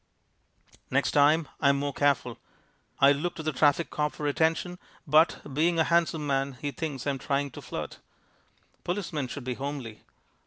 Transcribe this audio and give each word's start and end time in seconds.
Next 0.89 1.11
time 1.11 1.47
I 1.59 1.69
am 1.69 1.77
more 1.77 1.93
careful. 1.93 2.39
I 2.99 3.11
look 3.11 3.35
to 3.35 3.43
the 3.43 3.51
traffic 3.53 3.91
cop 3.91 4.13
for 4.13 4.25
attention 4.25 4.79
but, 5.05 5.39
being 5.53 5.77
a 5.77 5.83
handsome 5.83 6.25
man, 6.25 6.53
he 6.59 6.71
thinks 6.71 7.05
I'm 7.05 7.19
trying 7.19 7.51
to 7.51 7.61
flirt. 7.61 7.99
Policemen 8.83 9.27
should 9.27 9.43
be 9.43 9.53
homely. 9.53 10.01